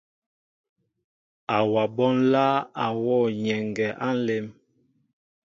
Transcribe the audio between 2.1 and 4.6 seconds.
nláá a wɔ nyɛŋgɛ á nlém.